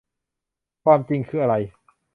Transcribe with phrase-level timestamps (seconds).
[0.83, 1.55] ความจริงคืออะไร